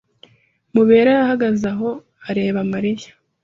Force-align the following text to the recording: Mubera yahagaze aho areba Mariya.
Mubera 0.73 1.09
yahagaze 1.17 1.65
aho 1.73 1.89
areba 2.29 2.59
Mariya. 2.73 3.11